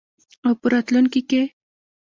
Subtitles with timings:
[0.45, 1.41] او په راتلونکي کې.